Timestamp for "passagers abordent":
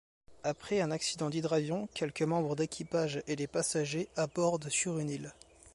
3.45-4.67